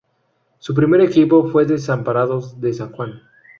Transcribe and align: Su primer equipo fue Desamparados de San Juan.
Su 0.57 0.73
primer 0.73 0.99
equipo 1.01 1.47
fue 1.51 1.67
Desamparados 1.67 2.59
de 2.59 2.73
San 2.73 2.91
Juan. 2.91 3.21